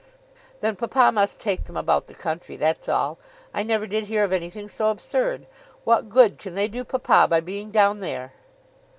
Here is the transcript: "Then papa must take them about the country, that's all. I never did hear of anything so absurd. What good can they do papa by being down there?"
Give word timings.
"Then 0.61 0.77
papa 0.77 1.11
must 1.13 1.39
take 1.39 1.65
them 1.65 1.77
about 1.77 2.07
the 2.07 2.15
country, 2.15 2.55
that's 2.57 2.89
all. 2.89 3.19
I 3.53 3.61
never 3.61 3.85
did 3.85 4.05
hear 4.05 4.23
of 4.23 4.33
anything 4.33 4.67
so 4.67 4.89
absurd. 4.89 5.45
What 5.83 6.09
good 6.09 6.39
can 6.39 6.55
they 6.55 6.67
do 6.67 6.83
papa 6.83 7.27
by 7.29 7.39
being 7.39 7.69
down 7.69 7.99
there?" 7.99 8.33